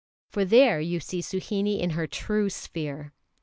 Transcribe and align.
For 0.31 0.43
there 0.45 0.81
you 0.81 0.99
see 0.99 1.21
Suhinie 1.21 1.79
in 1.79 1.91
her 1.91 2.07
true 2.07 2.49
sphere. 2.49 3.13